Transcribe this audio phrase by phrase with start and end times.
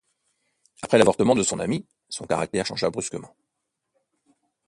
[0.81, 3.35] Après l'avortement de son amie, son caractère changea brusquement.